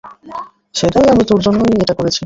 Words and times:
সেটাই, 0.75 1.05
আমি 1.09 1.23
তোর 1.23 1.39
জন্যই 1.41 1.81
এটা 1.81 1.93
করেছি। 1.93 2.19